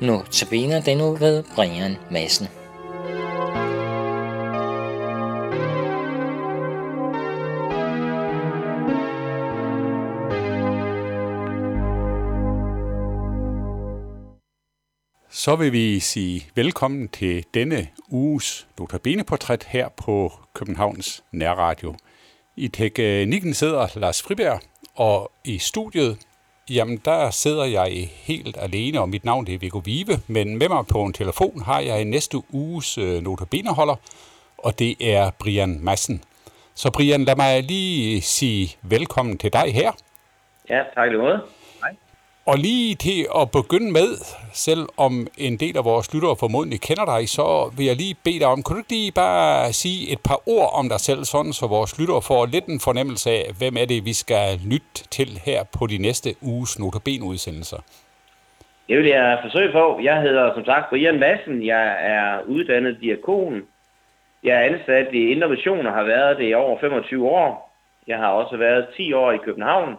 [0.00, 2.46] Nu tabiner den nu ved Brian Madsen.
[15.30, 21.94] Så vil vi sige velkommen til denne uges Notabene-portræt her på Københavns Nærradio.
[22.56, 24.60] I teknikken sidder Lars Friberg,
[24.94, 26.18] og i studiet,
[26.70, 30.68] jamen der sidder jeg helt alene, og mit navn det er Viggo Vive, men med
[30.68, 33.96] mig på en telefon har jeg i næste uges øh, notabeneholder,
[34.58, 36.24] og det er Brian Massen.
[36.74, 39.92] Så Brian, lad mig lige sige velkommen til dig her.
[40.70, 41.40] Ja, tak i måde.
[42.50, 44.10] Og lige til at begynde med,
[44.66, 45.14] selvom
[45.46, 48.62] en del af vores lyttere formodentlig kender dig, så vil jeg lige bede dig om,
[48.62, 51.92] kan du ikke lige bare sige et par ord om dig selv, sådan så vores
[52.00, 55.82] lyttere får lidt en fornemmelse af, hvem er det, vi skal lytte til her på
[55.92, 57.80] de næste uges Notabene-udsendelser?
[58.88, 59.84] Det vil jeg forsøge på.
[60.02, 61.66] Jeg hedder som sagt Brian Madsen.
[61.66, 63.62] Jeg er uddannet diakon.
[64.44, 67.50] Jeg er ansat i Indre Mission og har været det i over 25 år.
[68.06, 69.96] Jeg har også været 10 år i København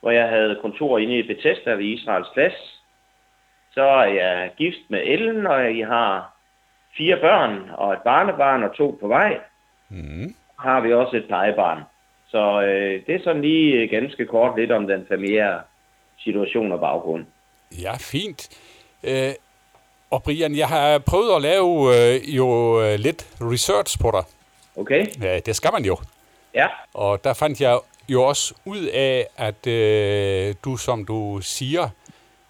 [0.00, 2.82] hvor jeg havde kontor inde i Bethesda ved Israels Plads.
[3.72, 6.36] Så er jeg gift med Ellen, og jeg har
[6.96, 9.38] fire børn og et barnebarn og to på vej.
[9.88, 10.34] Mm.
[10.58, 11.82] Har vi også et plejebarn.
[12.28, 15.60] Så øh, det er sådan lige ganske kort lidt om den familiære
[16.18, 17.24] situation og baggrund.
[17.82, 18.48] Ja, fint.
[19.04, 19.32] Øh,
[20.10, 24.24] og Brian, jeg har prøvet at lave øh, jo øh, lidt research på dig.
[24.76, 25.06] Okay.
[25.22, 25.96] Ja, det skal man jo.
[26.54, 26.66] Ja.
[26.94, 31.88] Og der fandt jeg jo også ud af, at øh, du, som du siger,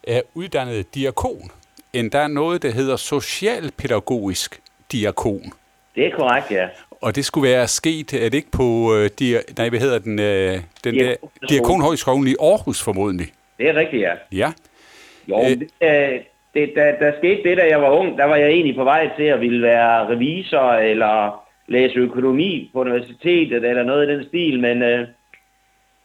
[0.03, 1.51] er uddannet diakon.
[1.93, 5.53] Endda noget, der hedder socialpædagogisk diakon.
[5.95, 6.67] Det er korrekt, ja.
[7.01, 10.19] Og det skulle være sket, er det ikke på, øh, dia, nej, hvad hedder den,
[10.19, 11.15] øh, den der,
[11.49, 13.27] diakonhøjskolen i Aarhus formodentlig?
[13.57, 14.13] Det er rigtigt, ja.
[14.31, 14.51] Ja.
[15.27, 16.19] Jo, øh, det, øh,
[16.53, 19.09] det, der, der skete det, da jeg var ung, der var jeg egentlig på vej
[19.17, 24.59] til at ville være revisor, eller læse økonomi på universitetet, eller noget i den stil,
[24.59, 25.07] men øh,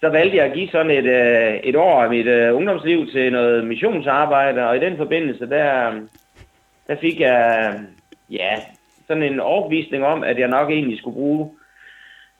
[0.04, 3.32] så valgte jeg at give sådan et, øh, et år af mit øh, ungdomsliv til
[3.32, 6.00] noget missionsarbejde, og i den forbindelse, der, øh,
[6.86, 7.40] der fik jeg
[7.74, 7.80] øh,
[8.34, 8.54] ja,
[9.06, 11.50] sådan en overbevisning om, at jeg nok egentlig skulle bruge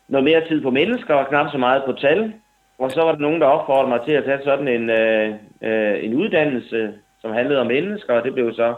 [0.08, 2.32] noget mere tid på mennesker, og knap så meget på tal.
[2.78, 6.04] Og så var der nogen, der opfordrede mig til at tage sådan en, øh, øh,
[6.04, 8.74] en uddannelse, som handlede om mennesker, og det blev så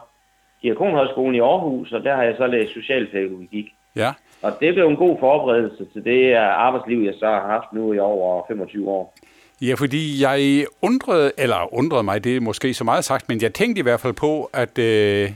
[0.62, 3.66] Diakonhøjskolen i Aarhus, og der har jeg så læst socialpædagogik.
[3.96, 4.12] Ja.
[4.42, 7.98] Og det blev en god forberedelse til det arbejdsliv, jeg så har haft nu i
[7.98, 9.14] over 25 år.
[9.60, 13.54] Ja, fordi jeg undrede, eller undrede mig, det er måske så meget sagt, men jeg
[13.54, 15.30] tænkte i hvert fald på, at øh,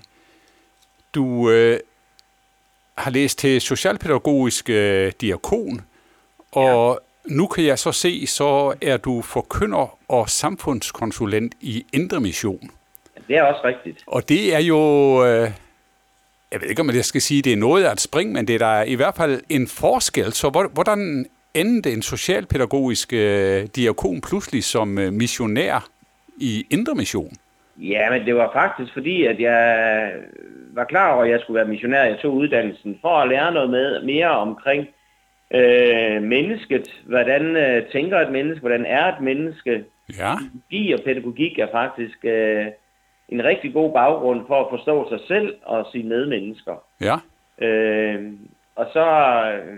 [1.15, 1.79] du øh,
[2.99, 5.81] har læst til socialpædagogisk øh, diakon,
[6.53, 7.35] og ja.
[7.35, 12.71] nu kan jeg så se, så er du forkynder og samfundskonsulent i Indre Mission.
[13.17, 14.05] Ja, det er også rigtigt.
[14.07, 14.79] Og det er jo...
[15.27, 15.51] Øh,
[16.53, 18.49] jeg ved ikke, om jeg skal sige, at det er noget af et spring, men
[18.49, 20.33] det er der i hvert fald en forskel.
[20.33, 25.89] Så hvordan endte en socialpædagogisk øh, diakon pludselig som øh, missionær
[26.37, 27.33] i Indre Mission?
[27.77, 30.13] Ja, men det var faktisk fordi, at jeg
[30.75, 32.05] var klar over, at jeg skulle være missionær.
[32.05, 34.89] Jeg tog uddannelsen for at lære noget med mere omkring
[35.55, 37.01] øh, mennesket.
[37.07, 38.61] Hvordan øh, tænker et menneske?
[38.61, 39.85] Hvordan er et menneske?
[40.19, 40.35] Ja.
[40.71, 42.25] Pædagogik og pædagogik er faktisk...
[42.25, 42.67] Øh,
[43.31, 46.85] en rigtig god baggrund for at forstå sig selv og sine medmennesker.
[47.01, 47.17] Ja.
[47.67, 48.33] Øh,
[48.75, 49.07] og så,
[49.53, 49.77] øh,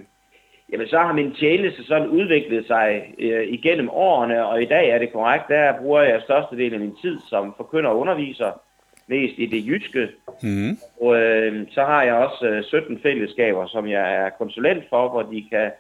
[0.73, 4.99] jamen, så har min tjeneste sådan udviklet sig øh, igennem årene, og i dag er
[4.99, 8.61] det korrekt, der bruger jeg størstedelen af min tid som forkynder og underviser,
[9.07, 10.09] mest i det jyske.
[10.43, 10.79] Mm.
[11.01, 15.23] Og øh, så har jeg også øh, 17 fællesskaber, som jeg er konsulent for, hvor
[15.23, 15.71] de kan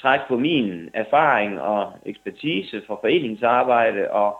[0.00, 4.36] trække på min erfaring og ekspertise for foreningsarbejde og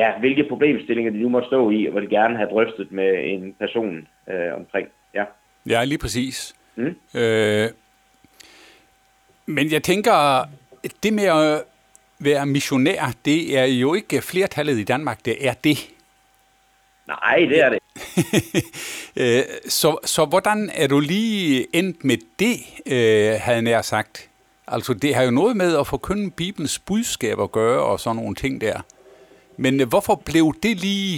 [0.00, 3.54] ja, hvilke problemstillinger de nu må stå i, og de gerne have drøftet med en
[3.58, 4.88] person øh, omkring.
[5.14, 5.24] Ja.
[5.66, 6.54] ja, lige præcis.
[6.76, 6.96] Mm.
[7.20, 7.68] Øh,
[9.46, 10.44] men jeg tænker,
[11.02, 11.62] det med at
[12.18, 15.78] være missionær, det er jo ikke flertallet i Danmark, det er det.
[17.06, 17.78] Nej, det er det.
[19.20, 22.56] Øh, så, så hvordan er du lige endt med det,
[22.86, 24.28] øh, havde jeg nær sagt?
[24.68, 28.34] Altså, det har jo noget med at forkynde Bibelens budskab at gøre, og sådan nogle
[28.34, 28.80] ting der.
[29.58, 31.14] Men øh, hvorfor blev det lige,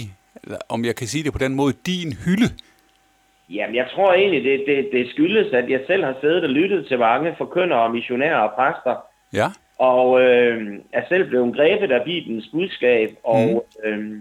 [0.69, 2.49] om jeg kan sige det på den måde, din hylde?
[3.49, 6.87] Jamen, jeg tror egentlig, det, det, det skyldes, at jeg selv har siddet og lyttet
[6.87, 8.95] til mange forkyndere, missionærer og præster.
[9.33, 9.47] Ja.
[9.77, 13.89] Og øh, er selv blevet grebet af Bibelens budskab, og, mm.
[13.89, 14.19] øh,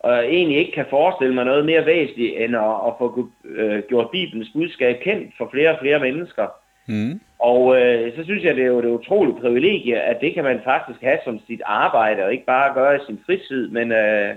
[0.00, 4.10] og egentlig ikke kan forestille mig noget mere væsentligt, end at, at få øh, gjort
[4.10, 6.46] Bibelens budskab kendt for flere og flere mennesker.
[6.86, 7.20] Mm.
[7.38, 10.60] Og øh, så synes jeg, det er jo det utrolige privilegie, at det kan man
[10.64, 14.34] faktisk have som sit arbejde, og ikke bare gøre i sin fritid, men øh,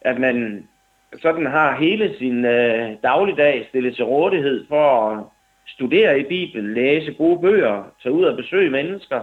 [0.00, 0.68] at man
[1.22, 5.24] sådan har hele sin øh, dagligdag stillet til rådighed for at
[5.66, 9.20] studere i Bibelen, læse gode bøger, tage ud og besøge mennesker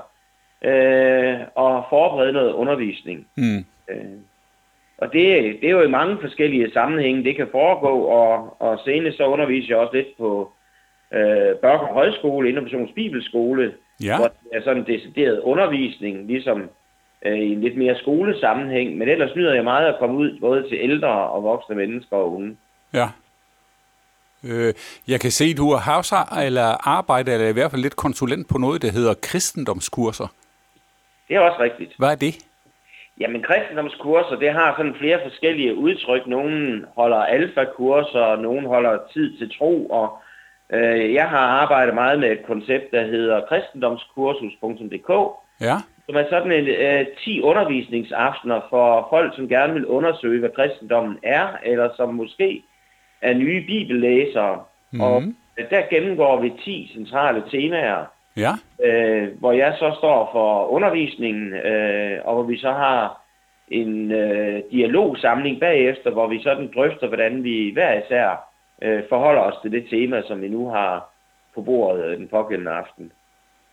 [0.62, 3.28] øh, og forberede noget undervisning.
[3.38, 3.66] Mm.
[3.90, 4.20] Øh,
[4.98, 9.18] og det, det er jo i mange forskellige sammenhænge, det kan foregå, og, og senest
[9.18, 10.52] så underviser jeg også lidt på
[11.14, 13.74] øh, Børker Højskole, Innovations Bibelskole,
[14.04, 14.18] Ja.
[14.18, 16.70] hvor det er sådan en decideret undervisning, ligesom
[17.26, 18.98] øh, i en lidt mere skolesammenhæng.
[18.98, 22.34] Men ellers nyder jeg meget at komme ud både til ældre og voksne mennesker og
[22.34, 22.58] unge.
[22.94, 23.08] Ja.
[24.44, 24.74] Øh,
[25.08, 28.82] jeg kan se, du har eller arbejdet, eller i hvert fald lidt konsulent på noget,
[28.82, 30.28] der hedder kristendomskurser.
[31.28, 31.94] Det er også rigtigt.
[31.98, 32.38] Hvad er det?
[33.20, 36.28] Jamen, kristendomskurser, det har sådan flere forskellige udtryk.
[36.28, 40.18] Nogle holder alfakurser, nogle holder tid til tro, og
[41.14, 45.12] jeg har arbejdet meget med et koncept, der hedder kristendomskursus.dk,
[45.62, 45.76] Ja.
[46.06, 51.18] som er sådan en øh, 10 undervisningsaftener for folk, som gerne vil undersøge, hvad kristendommen
[51.24, 52.64] er, eller som måske
[53.22, 54.60] er nye bibellæsere.
[54.92, 55.02] Mhm.
[55.02, 55.24] Og
[55.58, 58.06] øh, der gennemgår vi 10 centrale temaer,
[58.38, 58.52] Ja.
[58.86, 63.22] øh, hvor jeg så står for undervisningen, øh, og hvor vi så har
[63.68, 68.50] en øh, dialogsamling bagefter, hvor vi sådan drøfter, hvordan vi hver især
[68.84, 71.10] øh, forholder os til det tema, som vi nu har
[71.56, 73.12] på bordet øh, den pågældende aften.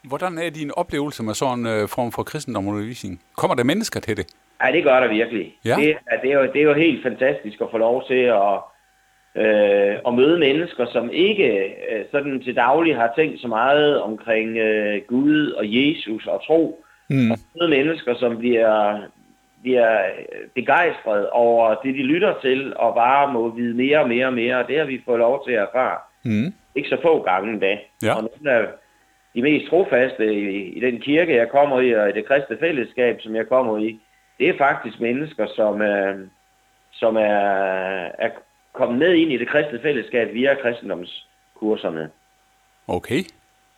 [0.09, 3.21] Hvordan er din oplevelse med sådan en øh, form for kristendomsundervisning?
[3.37, 4.27] Kommer der mennesker til det?
[4.63, 5.55] Ja, det gør der virkelig.
[5.65, 5.77] Ja.
[5.77, 8.57] Det, er, det, er jo, det er jo helt fantastisk at få lov til at,
[9.43, 11.49] øh, at møde mennesker, som ikke
[11.91, 16.85] øh, sådan til daglig har tænkt så meget omkring øh, Gud og Jesus og tro.
[17.11, 17.31] Mm.
[17.31, 19.01] Og møde mennesker, som bliver,
[19.65, 19.91] bliver
[20.55, 24.57] begejstret over det, de lytter til, og bare må vide mere og mere og mere.
[24.57, 25.99] Og det har vi fået lov til at erfare.
[26.25, 26.53] Mm.
[26.75, 27.79] Ikke så få gange endda.
[28.03, 28.15] Ja.
[28.17, 28.69] Og nogle af
[29.35, 33.21] de mest trofaste i, i den kirke, jeg kommer i, og i det kristne fællesskab,
[33.21, 34.01] som jeg kommer i,
[34.39, 36.29] det er faktisk mennesker, som, øh,
[36.93, 38.31] som er, er
[38.73, 42.11] kommet med ind i det kristne fællesskab via kristendomskurserne.
[42.89, 43.21] Okay.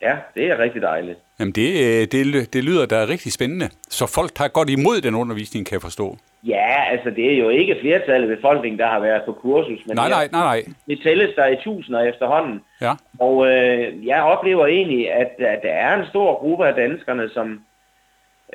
[0.02, 1.18] Ja, det er rigtig dejligt.
[1.40, 3.68] Jamen det, øh, det, det lyder da rigtig spændende.
[3.88, 6.16] Så folk tager godt imod den undervisning, kan jeg forstå.
[6.44, 9.96] Ja, altså det er jo ikke flertallet af befolkningen, der har været på kursus, men
[9.96, 10.62] Nej, nej, nej, nej.
[10.86, 12.60] det tælles der i tusinder efterhånden.
[12.80, 12.92] Ja.
[13.18, 17.60] Og øh, jeg oplever egentlig, at, at der er en stor gruppe af danskerne, som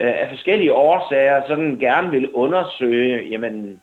[0.02, 3.82] øh, af forskellige årsager sådan gerne vil undersøge, jamen,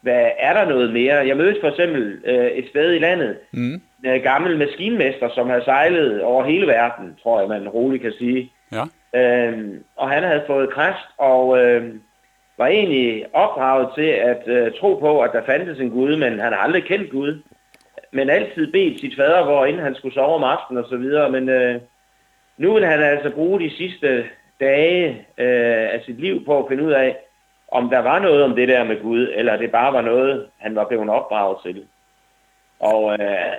[0.00, 1.14] hvad er der noget mere?
[1.14, 3.82] Jeg mødte for eksempel øh, et sted i landet, Mm.
[4.04, 8.52] En gammel maskinmester, som har sejlet over hele verden, tror jeg, man roligt kan sige.
[8.72, 8.84] Ja.
[9.20, 11.94] Øhm, og han havde fået kræft, og øh,
[12.58, 16.52] var egentlig opdraget til at øh, tro på, at der fandtes en Gud, men han
[16.52, 17.42] har aldrig kendt Gud.
[18.12, 21.30] Men altid bedt sit fader, hvor inden han skulle sove om aftenen og så videre.
[21.30, 21.80] Men øh,
[22.56, 24.24] nu vil han altså bruge de sidste
[24.60, 25.08] dage
[25.38, 27.16] øh, af sit liv på at finde ud af,
[27.68, 30.74] om der var noget om det der med Gud, eller det bare var noget, han
[30.76, 31.84] var blevet opdraget til.
[32.80, 33.52] Og øh,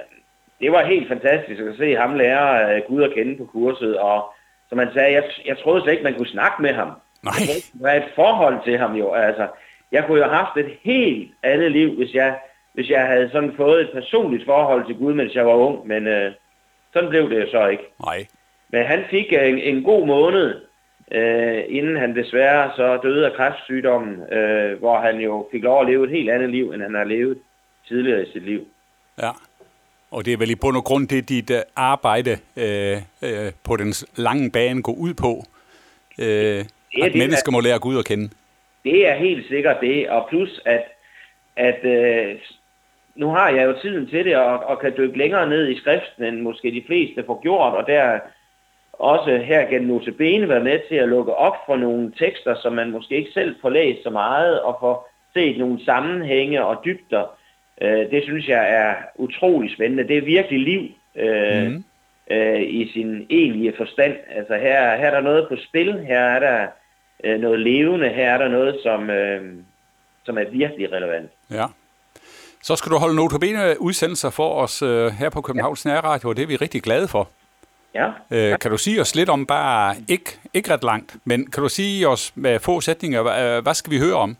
[0.63, 4.33] det var helt fantastisk at se ham lære øh, Gud at kende på kurset, og
[4.69, 6.91] som han sagde, jeg, jeg troede slet ikke, man kunne snakke med ham.
[7.23, 7.33] Nej.
[7.81, 9.13] Der er et forhold til ham jo.
[9.13, 9.47] Altså,
[9.91, 12.39] jeg kunne jo have haft et helt andet liv, hvis jeg,
[12.73, 16.07] hvis jeg havde sådan fået et personligt forhold til Gud, mens jeg var ung, men
[16.07, 16.31] øh,
[16.93, 17.83] sådan blev det jo så ikke.
[18.05, 18.25] Nej.
[18.69, 20.61] Men han fik øh, en, en god måned,
[21.11, 25.87] øh, inden han desværre så døde af kræftsygdommen, øh, hvor han jo fik lov at
[25.87, 27.37] leve et helt andet liv, end han har levet
[27.87, 28.67] tidligere i sit liv.
[29.21, 29.29] Ja.
[30.13, 33.77] Og det er vel i bund og grund det, dit øh, arbejde øh, øh, på
[33.77, 35.31] den lange bane går ud på.
[36.19, 38.29] Øh, er at det, mennesker må lære Gud at kende.
[38.83, 40.83] Det er helt sikkert det, og plus at,
[41.55, 42.35] at øh,
[43.15, 46.23] nu har jeg jo tiden til det, og, og kan dykke længere ned i skriften,
[46.23, 48.19] end måske de fleste får gjort, og der
[48.93, 52.91] også her gennem notabene være med til at lukke op for nogle tekster, som man
[52.91, 57.37] måske ikke selv får læst så meget, og får set nogle sammenhænge og dybder.
[57.81, 60.07] Øh, det synes jeg er utrolig spændende.
[60.07, 61.83] Det er virkelig liv øh, Mhm.
[62.31, 64.13] øh, i sin egentlige forstand.
[64.35, 66.67] Altså her, her er der noget på spil, her er der
[67.23, 69.53] øh, noget levende, her er der noget, som, øh,
[70.25, 71.31] som er virkelig relevant.
[71.51, 71.65] Ja.
[72.63, 76.43] Så skal du holde notabene udsendelser for os øh, her på Københavns Nærradio, og det
[76.43, 77.29] er vi rigtig glade for.
[77.95, 81.63] Ja, Øh, kan du sige os lidt om, bare ikke, ikke ret langt, men kan
[81.63, 84.37] du sige os med få sætninger, hvad, hvad skal vi høre om?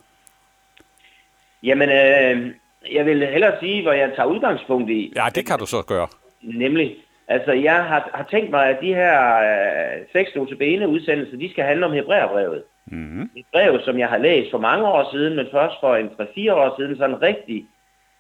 [1.63, 2.51] jamen øh,
[2.91, 5.13] jeg vil hellere sige, hvor jeg tager udgangspunkt i.
[5.15, 6.07] Ja, det kan du så gøre.
[6.41, 6.95] Nemlig,
[7.27, 11.63] altså jeg har, har tænkt mig, at de her øh, seks notabene udsendelser, de skal
[11.63, 12.63] handle om Hebræerbrevet.
[12.85, 13.29] Mm-hmm.
[13.35, 16.53] Et brev, som jeg har læst for mange år siden, men først for en 3-4
[16.53, 17.65] år siden, sådan rigtig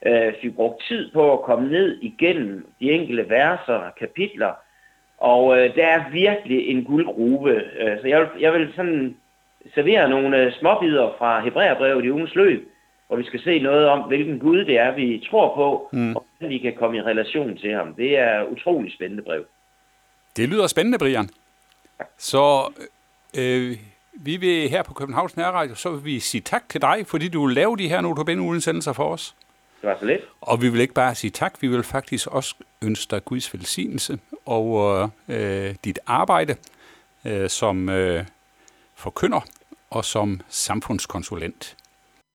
[0.05, 4.51] øh, fik brugt tid på at komme ned igennem de enkelte verser, kapitler.
[5.17, 7.61] Og øh, der er virkelig en guldgruve.
[7.79, 9.15] Øh, så jeg vil, jeg vil sådan
[9.75, 12.72] servere nogle øh, småbider fra Hebræerbrevet i ugens løb,
[13.07, 16.15] hvor vi skal se noget om, hvilken Gud det er, vi tror på, mm.
[16.15, 17.93] og hvordan vi kan komme i relation til ham.
[17.93, 19.45] Det er utrolig spændende brev.
[20.37, 21.29] Det lyder spændende, Brian.
[22.17, 22.73] Så
[23.37, 23.77] øh,
[24.13, 27.45] vi vil her på Københavns Nærradio, så vil vi sige tak til dig, fordi du
[27.45, 29.35] vil lave de her notabene udsendelser for os.
[29.81, 30.21] Det var så lidt.
[30.41, 34.19] Og vi vil ikke bare sige tak, vi vil faktisk også ønske dig Guds velsignelse
[34.45, 36.55] over øh, dit arbejde
[37.25, 38.25] øh, som øh,
[38.95, 39.41] forkynder
[39.89, 41.77] og som samfundskonsulent.